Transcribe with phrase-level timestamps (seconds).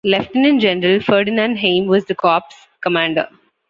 [0.03, 2.41] Lieutenant General Ferdinand Heim was the corps
[2.81, 3.29] commander.